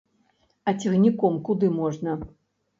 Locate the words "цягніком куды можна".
0.81-2.19